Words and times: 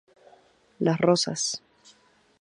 Las 0.79 0.99
Rozas. 0.99 1.61